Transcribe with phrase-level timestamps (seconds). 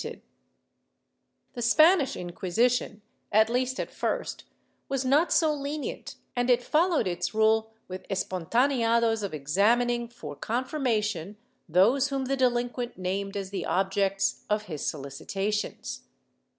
[0.01, 1.61] VI] SELF DENUNCIATION J 31 The
[2.09, 3.01] Spanish Inquisition,
[3.31, 4.43] at least at first,
[4.89, 10.79] was not so lenient and it followed its rule with espontcmeados of examining for confir
[10.81, 11.35] mation
[11.69, 16.01] those whom the delinquent named as the objects of his solicitations.